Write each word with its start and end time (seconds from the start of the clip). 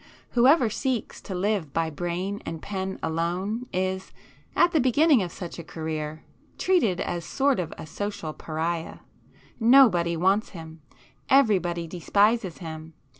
Whoever 0.31 0.67
seeks 0.67 1.21
to 1.21 1.35
live 1.35 1.73
by 1.73 1.91
brain 1.91 2.41
and 2.43 2.59
pen 2.59 2.97
alone 3.03 3.67
is, 3.71 4.11
at 4.55 4.71
the 4.71 4.79
beginning 4.79 5.21
of 5.21 5.31
such 5.31 5.59
a 5.59 5.63
career, 5.63 6.23
treated 6.57 6.99
as 6.99 7.23
a 7.23 7.27
sort 7.27 7.59
of 7.59 7.71
social 7.87 8.33
pariah. 8.33 8.97
Nobody 9.59 10.17
wants 10.17 10.49
him,—everybody 10.57 11.85
despises 11.85 12.57
him. 12.57 12.95